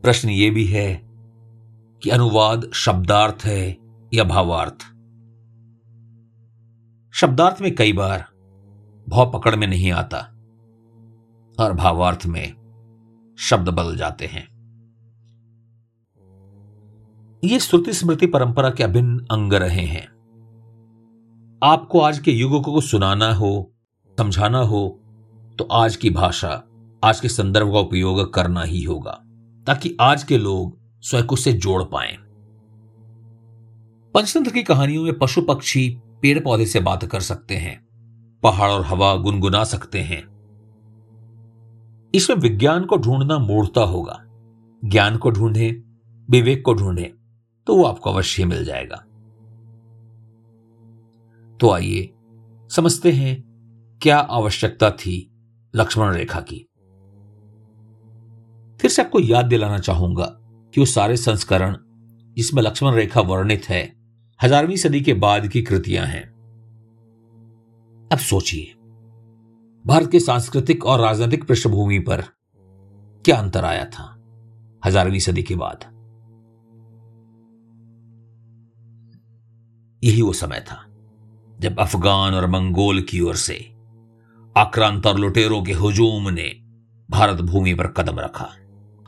प्रश्न 0.03 0.29
ये 0.29 0.49
भी 0.49 0.65
है 0.65 1.01
कि 2.03 2.09
अनुवाद 2.09 2.71
शब्दार्थ 2.73 3.45
है 3.45 3.77
या 4.13 4.23
भावार्थ? 4.23 4.77
शब्दार्थ 7.13 7.61
में 7.61 7.75
कई 7.75 7.93
बार 7.93 8.25
भाव 9.09 9.31
पकड़ 9.31 9.55
में 9.55 9.67
नहीं 9.67 9.91
आता 9.91 10.17
और 11.59 11.73
भावार्थ 11.73 12.25
में 12.25 12.58
शब्द 13.39 13.69
बदल 13.69 13.95
जाते 13.95 14.25
हैं। 14.25 14.47
ये 17.43 17.59
श्रुति 17.59 17.93
स्मृति 17.93 18.27
परंपरा 18.27 18.69
के 18.69 18.83
अभिन्न 18.83 19.25
अंग 19.31 19.53
रहे 19.53 19.85
हैं। 19.85 20.07
आपको 21.63 21.99
आज 21.99 22.19
के 22.19 22.31
युगों 22.31 22.61
को 22.61 22.81
सुनाना 22.81 23.31
हो, 23.33 23.71
समझाना 24.17 24.59
हो 24.59 24.99
तो 25.59 25.63
आज 25.63 25.95
की 25.95 26.09
भाषा, 26.09 26.63
आज 27.03 27.19
के 27.19 27.29
संदर्भ 27.29 27.71
का 27.73 27.79
उपयोग 27.79 28.33
करना 28.33 28.63
ही 28.63 28.83
होगा, 28.83 29.11
ताकि 29.67 29.95
आज 30.01 30.23
के 30.23 30.37
लोग 30.37 30.77
स्वयं 31.01 31.25
को 31.25 31.35
से 31.35 31.53
जोड़ 31.53 31.83
पाए। 31.83 32.15
पंचतंत्र 34.15 34.51
की 34.51 34.63
कहानियों 34.63 35.03
में 35.03 35.17
पशु 35.19 35.41
पक्षी 35.41 35.89
पेड़ 36.21 36.39
पौधे 36.39 36.65
से 36.65 36.79
बात 36.79 37.05
कर 37.05 37.19
सकते 37.19 37.55
हैं, 37.55 37.79
पहाड़ 38.43 38.69
और 38.71 38.85
हवा 38.85 39.15
गुनगुना 39.15 39.63
सकते 39.63 40.01
हैं। 40.01 40.23
इसमें 42.15 42.37
विज्ञान 42.37 42.85
को 42.85 42.97
ढूंढना 42.97 43.37
मूर्ता 43.37 43.81
होगा। 43.81 44.23
ज्ञान 44.85 45.17
को 45.17 45.31
ढूंढे, 45.31 45.83
विवेक 46.29 46.65
को 46.65 46.73
ढूंढे 46.73 47.13
तो 47.67 47.75
वो 47.75 47.83
आपको 47.83 48.09
अवश्य 48.09 48.45
मिल 48.45 48.65
जाएगा। 48.65 48.95
तो 51.57 51.71
आइए, 51.71 52.09
समझते 52.69 53.11
हैं, 53.11 53.43
क्या 54.01 54.17
आवश्यकता 54.17 54.91
थी 54.91 55.31
लक्ष्मण 55.75 56.13
रेखा 56.13 56.39
की। 56.39 56.57
फिर 58.81 58.91
से 58.91 59.01
आपको 59.01 59.19
याद 59.19 59.45
दिलाना 59.45 59.79
चाहूँगा 59.79 60.25
कि 60.73 60.81
वो 60.81 60.85
सारे 60.85 61.17
संस्करण, 61.17 61.77
जिसमें 62.33 62.63
लक्ष्मण 62.63 62.93
रेखा 62.93 63.21
वर्णित 63.21 63.69
है, 63.69 63.95
हजारवीं 64.43 64.75
सदी 64.75 65.01
के 65.01 65.13
बाद 65.13 65.47
की 65.47 65.61
कृतियाँ 65.61 66.05
हैं। 66.05 66.29
अब 68.11 68.17
सोचिए। 68.17 68.73
भारत 69.89 70.11
के 70.11 70.19
सांस्कृतिक 70.19 70.85
और 70.85 70.99
राजनीतिक 70.99 71.47
पृष्ठभूमि 71.47 71.99
पर 71.99 72.21
क्या 73.25 73.37
अंतर 73.37 73.65
आया 73.65 73.85
था 73.85 74.23
हजारवीं 74.85 75.19
सदी 75.19 75.43
के 75.43 75.55
बाद? 75.55 75.83
यही 80.03 80.21
वो 80.21 80.33
समय 80.33 80.59
था 80.59 80.85
जब 81.59 81.79
अफगान 81.79 82.33
और 82.33 82.47
मंगोल 82.47 83.01
की 83.01 83.21
ओर 83.21 83.35
से 83.35 83.73
आक्रांत 84.57 85.05
और 85.05 85.19
लुटेरों 85.19 85.63
के 85.63 85.73
हुजूम 85.73 86.29
ने 86.29 86.61
भारत 87.09 87.41
भूमि 87.41 87.73
पर 87.73 87.87
कदम 87.87 88.19
रखा 88.19 88.49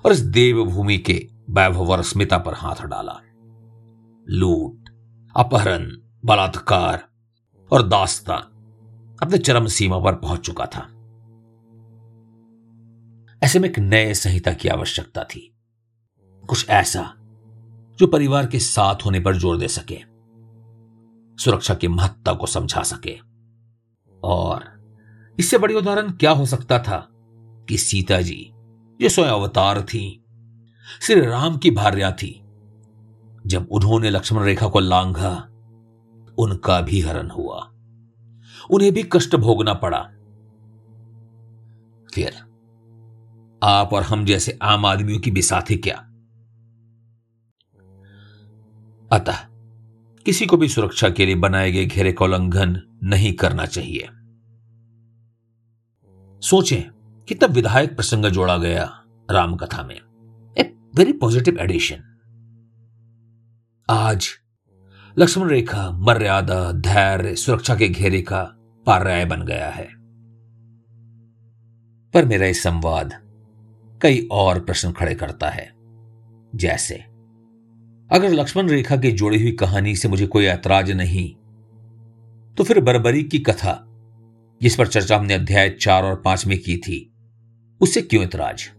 और 0.06 0.12
इस 0.12 0.20
देवभूमि 0.20 0.98
के 0.98 1.30
वैभव 1.50 1.92
और 1.92 2.02
स्मिता 2.02 2.38
पर 2.38 2.54
हाथ 2.54 2.86
डाला। 2.86 3.22
लूट, 4.30 4.90
अपहरण, 5.36 5.92
बलात्कार 6.26 7.04
और 7.72 7.88
दास्ता 7.88 8.51
अपने 9.22 9.38
चरम 9.38 9.66
सीमा 9.68 10.00
पर 10.00 10.16
पहुँच 10.16 10.40
चुका 10.40 10.66
था। 10.66 10.82
ऐसे 13.44 13.60
में 13.60 13.70
एक 13.70 13.80
नए 13.80 14.14
संहिता 14.14 14.54
की 14.54 14.70
आवश्यकता 14.70 15.24
थी। 15.24 15.56
कुछ 16.50 16.70
ऐसा 16.70 17.14
जो 18.00 18.08
परिवार 18.08 18.48
के 18.48 18.60
साथ 18.60 19.06
होने 19.06 19.20
पर 19.20 19.38
ज़ोर 19.38 19.58
दे 19.58 19.68
सके, 19.68 19.98
सुरक्षा 21.44 21.74
की 21.74 21.88
महत्ता 21.88 22.34
को 22.34 22.46
समझा 22.46 22.82
सके। 22.84 23.18
और 24.24 24.70
इससे 25.40 25.58
बड़ी 25.58 25.76
उदाहरण 25.76 26.12
क्या 26.12 26.32
हो 26.32 26.46
सकता 26.46 26.80
था 26.80 27.08
कि 27.70 27.78
सीता 27.78 28.22
जी, 28.22 28.52
जो 29.02 29.10
स्वयं 29.10 29.30
अवतार 29.30 29.82
थी, 29.82 30.24
श्री 31.02 31.22
राम 31.22 31.58
की 31.58 31.72
भार्या 31.72 32.12
थी, 32.12 32.42
जब 33.48 33.68
उन्होंने 33.72 34.10
लक्ष्मण 34.10 34.44
रेखा 34.44 34.68
को 34.68 34.80
लांघा, 34.80 35.36
उनका 36.38 36.82
भी 36.82 37.02
हरण 37.02 37.30
हुआ। 37.30 37.71
उन्हें 38.70 38.94
भी 38.94 39.04
कष्ट 39.04 39.36
भोगना 39.36 39.74
पड़ा। 39.74 40.02
फिर, 42.14 42.34
आप 43.64 43.90
और 43.94 44.04
हम 44.04 44.26
जैसे 44.26 44.60
आम 44.62 44.86
आदमियों 44.86 45.20
की 45.20 45.32
बिसाथी 45.32 45.78
क्या? 45.78 46.08
अतः, 49.12 49.38
किसी 50.26 50.46
को 50.46 50.58
भी 50.58 50.68
सुरक्षा 50.68 51.10
के 51.10 51.26
लिए 51.26 51.36
बनाए 51.36 51.72
गए 51.72 51.86
घेरे 51.86 52.14
का 52.14 52.26
उल्लंघन 52.26 53.00
नहीं 53.04 53.34
करना 53.34 53.66
चाहिए। 53.66 54.08
सोचें 56.42 56.92
कि 57.26 57.36
तब 57.36 57.52
विधायक 57.52 57.96
प्रसंग 57.96 58.26
जोड़ा 58.26 58.58
गया 58.58 59.04
रामकथा 59.32 59.84
में। 59.84 60.02
ए 60.58 60.76
वेरी 60.96 61.14
पॉजिटिव 61.14 61.58
एडिशन 61.58 62.04
आज 63.90 64.41
लक्ष्मण 65.18 65.48
रेखा 65.48 65.92
मर्यादा, 65.92 66.72
धैर्य, 66.72 67.36
सुरक्षा 67.36 67.76
के 67.76 67.88
घेरे 67.88 68.22
का 68.22 68.44
पर्याय 68.86 69.26
बन 69.26 69.46
गया 69.46 69.70
है। 69.70 69.88
पर 72.12 72.26
मेरा 72.26 72.46
यह 72.48 72.54
संवाद 72.54 73.14
कई 74.02 74.28
और 74.32 74.60
प्रश्न 74.60 74.92
खड़े 74.92 75.16
करता 75.16 75.50
है। 75.50 75.74
जैसे, 76.56 76.96
अगर 78.12 78.30
लक्ष्मण 78.30 78.70
रेखा 78.70 78.98
की 78.98 79.12
जोड़ी 79.12 79.42
हुई 79.42 79.52
कहानी 79.52 79.96
से 79.96 80.08
मुझे 80.08 80.28
कोई 80.28 80.46
ऐतराज 80.46 80.92
नहीं 80.92 81.36
तो 82.56 82.64
फिर 82.64 82.80
बरबरी 82.80 83.24
की 83.24 83.40
कथा, 83.40 83.86
जिस 84.62 84.76
पर 84.76 84.88
चर्चा 84.88 85.18
हमने 85.18 85.34
अध्याय 85.34 85.70
चार 85.70 86.04
और 86.04 86.22
पाँच 86.26 86.48
में 86.48 86.60
की 86.60 86.78
थी, 86.78 87.14
उससे 87.82 88.02
क्यों 88.02 88.24
ऐतराज? 88.24 88.72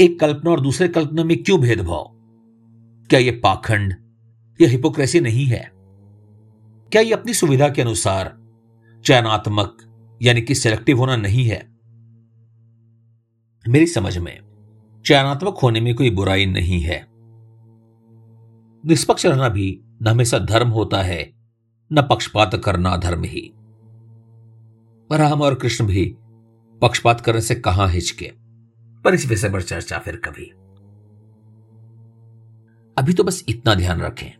एक 0.00 0.20
कल्पना 0.20 0.50
और 0.50 0.60
दूसरे 0.60 0.88
कल्पना 0.88 1.24
में 1.24 1.42
क्यों 1.42 1.60
भेदभाव? 1.60 2.10
क्या 3.10 3.20
यह 3.20 3.40
पाखंड 3.42 3.94
या 4.60 4.68
हिपोक्रेसी 4.68 5.20
नहीं 5.20 5.46
है। 5.46 5.70
क्या 6.92 7.02
यह 7.02 7.16
अपनी 7.16 7.34
सुविधा 7.34 7.68
के 7.68 7.82
अनुसार 7.82 8.38
चयनात्मक, 9.04 9.76
यानी 10.22 10.42
कि 10.42 10.54
सिलेक्टिव 10.54 10.98
होना 10.98 11.16
नहीं 11.16 11.44
है? 11.44 11.70
मेरी 13.68 13.86
समझ 13.86 14.18
में 14.18 14.40
चयनात्मक 15.06 15.58
होने 15.62 15.80
में 15.80 15.94
कोई 15.94 16.10
बुराई 16.10 16.46
नहीं 16.46 16.80
है। 16.80 17.06
निष्पक्ष 18.86 19.26
रहना 19.26 19.48
भी 19.48 19.80
न 20.02 20.08
हमेशा 20.08 20.38
धर्म 20.38 20.68
होता 20.68 21.02
है, 21.02 21.32
न 21.92 22.02
पक्षपात 22.02 22.54
करना 22.64 22.96
धर्म 22.96 23.24
ही। 23.24 23.52
राम 25.12 25.42
और 25.42 25.54
कृष्ण 25.54 25.86
भी 25.86 26.16
पक्षपात 26.82 27.20
करने 27.20 27.40
से 27.40 27.54
कहाँ 27.54 27.88
हिचके? 27.88 28.32
पर 29.04 29.14
इस 29.14 29.26
विषय 29.26 29.50
पर 29.50 29.62
चर्चा 29.62 29.98
फिर 29.98 30.16
कभी। 30.16 30.44
अभी 32.98 33.12
तो 33.12 33.24
बस 33.24 33.44
इतना 33.48 33.74
ध्यान 33.74 34.00
रखें। 34.00 34.39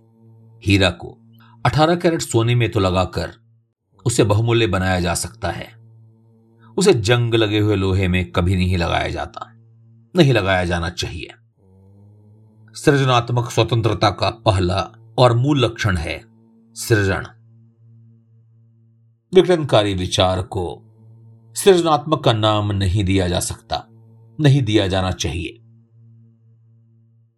हीरा 0.66 0.90
को। 0.90 1.18
18 1.66 1.96
कैरेट 1.96 2.20
सोने 2.20 2.54
में 2.54 2.70
तो 2.70 2.80
लगाकर 2.80 3.32
उसे 4.06 4.24
बहुमूल्य 4.24 4.66
बनाया 4.66 5.00
जा 5.00 5.14
सकता 5.14 5.50
है। 5.50 5.80
उसे 6.76 6.94
जंग 6.94 7.34
लगे 7.34 7.58
हुए 7.58 7.76
लोहे 7.76 8.08
में 8.08 8.32
कभी 8.32 8.56
नहीं 8.56 8.76
लगाया 8.76 9.08
जाता। 9.08 9.52
नहीं 10.16 10.32
लगाया 10.32 10.64
जाना 10.64 10.90
चाहिए। 10.90 11.28
सृजनात्मक 12.74 13.50
स्वतंत्रता 13.50 14.10
का 14.10 14.30
पहला 14.30 14.90
और 15.18 15.36
मूल 15.36 15.64
लक्षण 15.64 15.96
है 15.96 16.24
सृजन। 16.74 17.26
विघटनकारी 19.34 19.94
विचार 19.94 20.42
को 20.42 20.82
सृजनात्मक 21.56 22.24
का 22.24 22.32
नाम 22.32 22.72
नहीं 22.72 23.04
दिया 23.04 23.28
जा 23.28 23.40
सकता। 23.40 23.86
नहीं 24.40 24.62
दिया 24.62 24.88
जाना 24.88 25.10
चाहिए। 25.10 25.59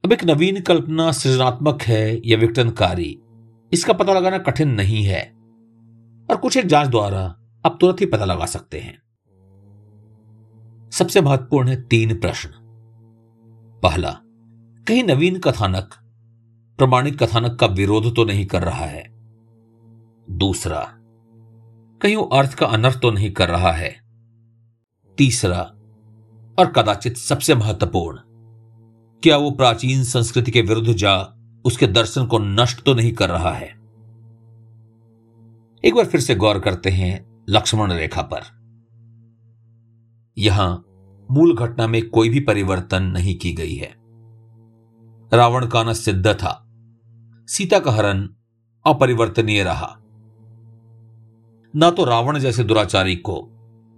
अब 0.05 0.13
एक 0.13 0.25
नवीन 0.25 0.61
कल्पना 0.61 1.13
सृजनात्मक 1.13 1.83
है 1.83 2.29
या 2.29 2.37
विघटनकारी, 2.37 3.21
इसका 3.73 3.93
पता 3.93 4.13
लगाना 4.13 4.39
कठिन 4.39 4.69
नहीं 4.69 5.05
है। 5.05 5.23
और 6.31 6.37
कुछ 6.37 6.57
एक 6.57 6.67
जाँच 6.67 6.89
द्वारा 6.89 7.21
आप 7.67 7.79
तुरंत 7.81 8.01
ही 8.01 8.07
पता 8.07 8.25
लगा 8.25 8.47
सकते 8.47 8.81
हैं। 8.81 9.03
सबसे 10.91 11.21
महत्वपूर्ण 11.21 11.69
है 11.69 11.83
तीन 11.83 12.21
प्रश्न। 12.21 12.51
पहला, 13.83 14.11
कहीं 14.89 15.05
नवीन 15.05 15.39
कथानक 15.39 15.95
प्रमाणिक 16.79 17.23
कथानक 17.23 17.57
का 17.61 17.67
विरोध 17.67 18.17
तो 18.17 18.25
नहीं 18.25 18.47
कर 18.47 18.63
रहा 18.63 18.85
है। 18.85 19.05
दूसरा, 20.31 20.89
कहीं 22.01 22.17
वो 22.17 22.23
अर्थ 22.23 22.55
का 22.55 22.67
अनर्थ 22.67 23.01
तो 23.01 23.11
नहीं 23.11 23.31
कर 23.31 23.49
रहा 23.49 23.73
है। 23.73 23.95
तीसरा, 25.19 25.63
और 26.59 26.73
कदाचित 26.77 27.17
सबसे 27.17 27.55
महत्वपूर्ण 27.55 28.19
क्या 29.23 29.37
वो 29.37 29.51
प्राचीन 29.51 30.05
संस्कृति 30.05 30.51
के 30.51 30.63
विरुद्ध 30.63 30.93
जा 30.93 31.35
उसके 31.65 31.87
दर्शन 31.87 32.27
को 32.27 32.39
नष्ट 32.39 32.85
तो 32.85 32.95
नहीं 32.95 33.13
कर 33.13 33.29
रहा 33.29 33.53
है? 33.53 33.69
एक 35.85 35.95
बार 35.95 36.05
फिर 36.05 36.21
से 36.21 36.35
गौर 36.35 36.59
करते 36.59 36.91
हैं 36.91 37.45
लक्ष्मण 37.49 37.93
रेखा 37.93 38.23
पर। 38.23 38.41
यहाँ 40.39 40.85
मूल 41.31 41.57
घटना 41.57 41.87
में 41.87 42.09
कोई 42.11 42.29
भी 42.29 42.41
परिवर्तन 42.41 43.03
नहीं 43.03 43.39
की 43.39 43.53
गई 43.53 43.75
है। 43.75 43.95
रावण 45.33 45.67
का 45.67 45.83
न 45.83 45.93
सिद्ध 45.93 46.27
था। 46.27 46.67
सीता 47.49 47.79
का 47.79 47.91
हरण 47.91 48.29
अपरिवर्तनीय 48.87 49.65
रहा। 49.65 49.97
ना 51.77 51.91
तो 51.91 52.05
रावण 52.05 52.39
जैसे 52.39 52.65
दुराचारी 52.65 53.17
को 53.17 53.49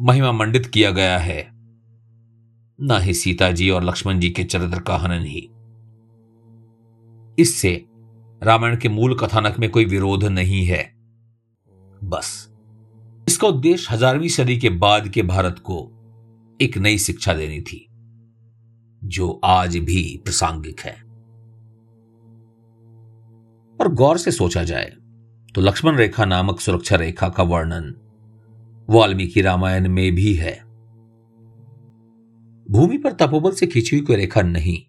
महिमा 0.01 0.33
मंडित 0.33 0.67
किया 0.67 0.91
गया 0.91 1.19
है 1.19 1.54
न 2.79 2.99
ही 3.01 3.15
सीता 3.15 3.51
जी 3.51 3.69
और 3.71 3.85
लक्ष्मण 3.85 4.21
जी 4.21 4.31
के 4.31 4.45
चरित्र 4.45 4.81
का 4.81 4.97
हनन 4.97 5.25
ही। 5.25 5.49
इससे 7.39 7.85
रामायण 8.43 8.77
के 8.77 8.89
मूल 8.89 9.17
कथानक 9.17 9.59
में 9.59 9.71
कोई 9.71 9.85
विरोध 9.85 10.25
नहीं 10.25 10.65
है। 10.67 10.83
बस, 12.05 12.49
इसका 13.29 13.49
उद्देश्य 13.49 13.95
हजारवीं 13.95 14.29
सदी 14.29 14.57
के 14.57 14.71
बाद 14.71 15.09
के 15.09 15.23
भारत 15.23 15.59
को 15.59 15.79
एक 16.61 16.79
नई 16.79 16.99
शिक्षा 16.99 17.35
देनी 17.35 17.61
थी, 17.61 17.87
जो 19.03 19.41
आज 19.45 19.77
भी 19.77 20.21
प्रासंगिक 20.25 20.81
है। 20.81 20.95
और 23.81 23.93
गौर 23.95 24.19
से 24.19 24.31
सोचा 24.31 24.65
जाए 24.65 24.93
तो 25.55 25.61
लक्ष्मण 25.61 25.97
रेखा 25.97 26.25
नामक 26.25 26.61
सुरक्षा 26.61 26.97
रेखा 26.97 27.29
का 27.29 27.43
वर्णन 27.43 27.95
वाल्मीकि 28.91 29.41
रामायण 29.43 29.89
में 29.89 30.15
भी 30.15 30.35
है। 30.35 30.64
भूमि 32.71 32.99
पर 32.99 33.13
तपोबल 33.13 33.53
से 33.53 33.67
खींची 33.67 33.97
हुई 33.97 34.07
कोई 34.07 34.17
रेखा 34.17 34.43
नहीं। 34.43 34.83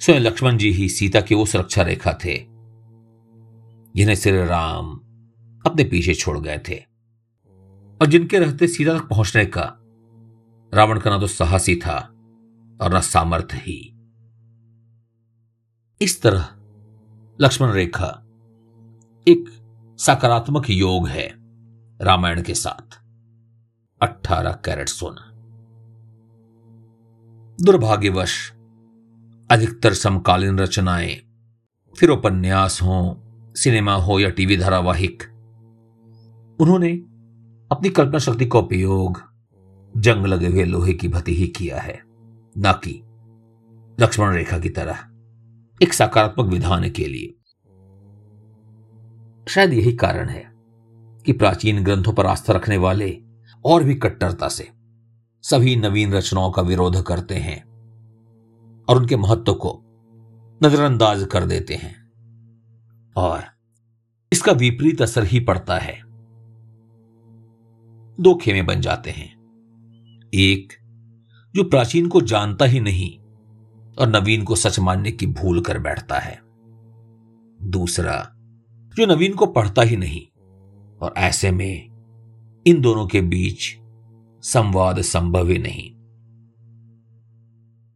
स्वयं 0.00 0.20
लक्ष्मण 0.20 0.56
जी 0.56 0.70
ही 0.70 0.88
सीता 0.88 1.20
की 1.20 1.34
वो 1.34 1.46
सुरक्षा 1.46 1.82
रेखा 1.82 2.12
थे। 2.12 2.46
जिन्हें 3.96 4.14
श्री 4.14 4.46
राम 4.46 5.00
अपने 5.66 5.84
पीछे 5.84 6.14
छोड़ 6.14 6.38
गए 6.38 6.58
थे। 6.68 6.74
और 8.00 8.06
जिनके 8.06 8.38
रहते 8.38 8.66
सीता 8.66 8.98
तक 8.98 9.08
पहुँचने 9.08 9.46
का 9.46 9.76
रावण 10.74 11.00
का 11.00 11.10
ना 11.10 11.18
तो 11.18 11.26
साहसी 11.26 11.76
था 11.76 11.98
और 12.80 12.92
ना 12.92 13.00
सामर्थ्य 13.00 13.56
ही। 13.56 13.92
इस 16.00 16.22
तरह 16.22 16.48
लक्ष्मण 17.40 17.72
रेखा 17.72 18.22
एक 19.28 19.44
सकारात्मक 19.98 20.70
योग 20.70 21.08
है 21.08 21.34
रामायण 22.00 22.42
के 22.42 22.54
साथ। 22.54 23.02
अट्ठारह 24.02 24.52
कैरेट 24.52 24.88
सोना। 24.88 25.35
दुर्भाग्यवश, 27.62 28.52
अधिकतर 29.50 29.94
समकालीन 29.94 30.58
रचनाएँ, 30.58 31.14
फिर 31.98 32.10
उपन्यास 32.10 32.82
हो, 32.82 33.22
सिनेमा 33.56 33.94
हो 33.94 34.18
या 34.20 34.30
टीवी 34.30 34.56
धारावाहिक, 34.56 35.22
उन्होंने 36.60 36.92
अपनी 37.72 37.90
कल्पना 37.90 38.18
शक्ति 38.18 38.46
का 38.46 38.58
उपयोग 38.58 39.22
जंग 39.96 40.26
लगे 40.26 40.46
हुए 40.46 40.64
लोहे 40.64 40.92
की 40.92 41.08
भति 41.08 41.34
ही 41.34 41.46
किया 41.46 41.78
है, 41.78 42.02
न 42.58 42.80
कि 42.84 43.02
लक्ष्मण 44.00 44.34
रेखा 44.34 44.58
की 44.58 44.68
तरह, 44.68 44.98
एक 45.82 45.92
सकारात्मक 45.92 46.46
विधान 46.46 46.90
के 46.90 47.06
लिए। 47.06 47.34
शायद 49.48 49.72
यही 49.72 49.92
कारण 49.92 50.28
है 50.28 50.44
कि 51.26 51.32
प्राचीन 51.32 51.84
ग्रंथों 51.84 52.12
पर 52.12 52.26
आस्था 52.26 52.52
रखने 52.52 52.76
वाले 52.76 53.18
और 53.64 53.84
भी 53.84 53.94
कट्टरता 53.94 54.48
से 54.48 54.75
सभी 55.50 55.76
नवीन 55.76 56.12
रचनाओं 56.12 56.50
का 56.50 56.62
विरोध 56.62 57.02
करते 57.02 57.34
हैं 57.34 57.64
और 58.88 58.96
उनके 58.96 59.16
महत्व 59.16 59.54
को 59.54 59.82
नजरअंदाज 60.62 61.28
कर 61.32 61.44
देते 61.44 61.74
हैं। 61.74 62.10
और 63.16 63.44
इसका 64.32 64.52
विपरीत 64.52 65.02
असर 65.02 65.24
ही 65.24 65.40
पड़ता 65.40 65.78
है। 65.78 66.00
दो 68.20 68.34
खेमे 68.34 68.62
बन 68.62 68.80
जाते 68.80 69.10
हैं। 69.10 69.36
एक, 70.34 70.72
जो 71.56 71.64
प्राचीन 71.64 72.08
को 72.08 72.20
जानता 72.20 72.64
ही 72.64 72.80
नहीं 72.80 73.18
और 73.98 74.08
नवीन 74.08 74.44
को 74.44 74.56
सच 74.56 74.78
मानने 74.78 75.12
की 75.12 75.26
भूल 75.26 75.60
कर 75.60 75.78
बैठता 75.78 76.18
है। 76.18 76.40
दूसरा, 77.62 78.32
जो 78.96 79.06
नवीन 79.06 79.34
को 79.34 79.46
पढ़ता 79.46 79.82
ही 79.82 79.96
नहीं 79.96 80.38
और 81.02 81.14
ऐसे 81.16 81.50
में 81.50 81.88
इन 82.66 82.80
दोनों 82.80 83.06
के 83.06 83.20
बीच 83.20 83.85
संवाद 84.46 85.00
संभव 85.00 85.48
ही 85.48 85.58
नहीं। 85.58 85.90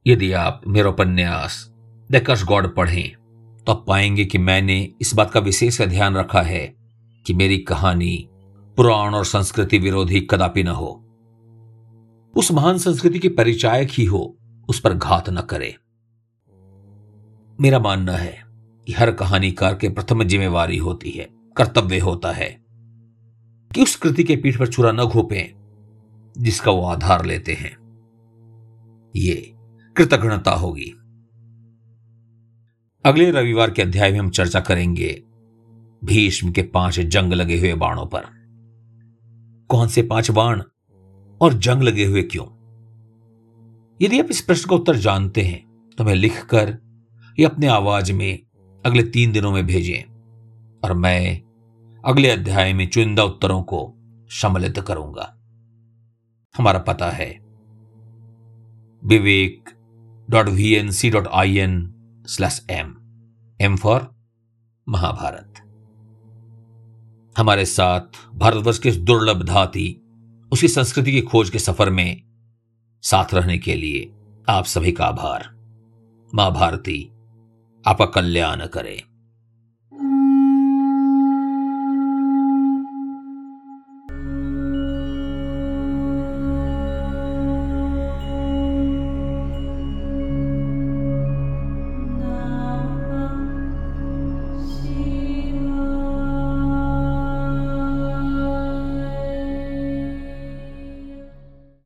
यदि 0.06 0.32
आप 0.32 0.62
मेरा 0.66 0.88
उपन्यास 0.88 1.70
द 2.10 2.24
गॉड 2.44 2.74
पढ़ें 2.74 3.12
तो 3.66 3.72
आप 3.72 3.84
पाएँगे 3.88 4.24
कि 4.24 4.38
मैंने 4.38 4.88
इस 5.00 5.14
बात 5.14 5.30
का 5.30 5.40
विशेष 5.40 5.82
ध्यान 5.82 6.14
रखा 6.14 6.42
है 6.42 6.74
कि 7.26 7.34
मेरी 7.34 7.58
कहानी 7.58 8.28
पुराण 8.76 9.14
और 9.14 9.24
संस्कृति 9.24 9.78
विरोधी 9.78 10.20
कदापि 10.20 10.62
न 10.62 10.68
हो। 10.68 11.04
उस 12.36 12.52
महान 12.52 12.78
संस्कृति 12.78 13.18
के 13.18 13.28
परिचायक 13.28 13.88
ही 13.92 14.04
हो, 14.04 14.36
उस 14.68 14.80
पर 14.80 14.94
घात 14.94 15.30
न 15.30 15.40
करे। 15.40 15.76
मेरा 17.60 17.78
मानना 17.78 18.12
है 18.12 18.44
कि 18.86 18.92
हर 18.92 19.12
कहानीकार 19.12 19.74
के 19.74 19.88
प्रथम 19.88 20.24
जिम्मेवारी 20.24 20.76
होती 20.76 21.10
है, 21.10 21.28
कर्तव्य 21.56 21.98
होता 21.98 22.32
है 22.32 22.64
कि 23.74 23.82
उस 23.82 23.96
कृति 23.96 24.24
के 24.24 24.36
पीठ 24.36 24.58
पर 24.58 24.66
छुरा 24.66 24.92
न 24.92 25.04
घोपें 25.04 25.60
जिसका 26.40 26.70
वो 26.70 26.85
आधार 26.85 27.24
लेते 27.24 27.53
हैं। 27.53 27.76
ये 29.16 29.55
कृतज्ञता 29.96 30.50
होगी। 30.50 30.90
अगले 33.05 33.31
रविवार 33.31 33.70
के 33.70 33.83
अध्याय 33.83 34.12
में 34.12 34.18
हम 34.18 34.31
चर्चा 34.31 34.61
करेंगे 34.61 35.22
भीष्म 36.05 36.53
के 36.53 36.62
पाँच 36.62 37.00
जंग 37.00 37.33
लगे 37.33 37.59
हुए 37.59 37.74
बाणों 37.74 38.07
पर। 38.07 38.24
कौन 39.68 39.88
से 39.88 40.03
पाँच 40.03 40.31
बाण 40.31 40.62
और 41.40 41.55
जंग 41.55 41.83
लगे 41.83 42.05
हुए 42.05 42.22
क्यों? 42.22 42.46
यदि 44.03 44.20
आप 44.20 44.26
इस 44.31 44.40
प्रश्न 44.40 44.68
का 44.70 44.76
उत्तर 44.76 44.96
जानते 44.96 45.42
हैं 45.42 45.92
तो 45.98 46.05
मैं 46.05 46.14
लिखकर 46.14 46.79
या 47.38 47.48
अपने 47.48 47.66
आवाज़ 47.66 48.12
में 48.12 48.38
अगले 48.87 49.03
तीन 49.03 49.33
दिनों 49.33 49.53
में 49.53 49.66
भेजें 49.66 50.03
और 50.85 50.92
मैं 50.92 51.42
अगले 52.05 52.31
अध्याय 52.31 52.72
में 52.72 52.88
चुनिंदा 52.88 53.24
उत्तरों 53.24 53.62
को 53.62 53.94
सम्मिलित 54.31 54.79
करूँगा। 54.79 55.39
हमारा 56.56 56.78
पता 56.78 57.10
है। 57.10 57.30
Vivek 59.04 59.70
dot 60.30 60.48
V 60.48 60.74
N 60.74 60.90
C 60.90 61.10
dot 61.10 61.28
I 61.28 61.56
N 61.58 61.94
slash 62.26 62.66
M 62.70 62.96
M 63.60 63.76
for 63.76 64.08
Mahabharat. 64.88 65.54
हमारे 67.38 67.64
साथ 67.64 68.00
भारतवर्ष 68.34 68.78
के 68.78 68.90
दुर्लभ 68.90 69.42
धाती, 69.42 70.00
उसकी 70.52 70.68
संस्कृति 70.68 71.12
की 71.12 71.20
खोज 71.20 71.50
के 71.50 71.58
सफ़र 71.58 71.90
में 71.90 72.22
साथ 73.02 73.34
रहने 73.34 73.58
के 73.58 73.74
लिए 73.74 74.10
आप 74.48 74.64
सभी 74.64 74.92
का 74.92 75.04
आभार। 75.04 75.48
माँ 76.34 76.52
भारती 76.52 77.10
आपका 77.84 78.06
कल्याण 78.06 78.66
करे। 78.66 79.02